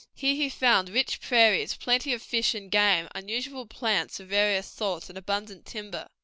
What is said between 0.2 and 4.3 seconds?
he found rich prairies, plenty of fish and game, unusual plants of